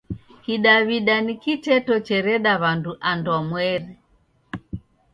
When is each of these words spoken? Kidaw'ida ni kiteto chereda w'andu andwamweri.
Kidaw'ida 0.43 1.15
ni 1.25 1.33
kiteto 1.41 1.93
chereda 2.07 2.53
w'andu 2.61 2.91
andwamweri. 3.09 3.91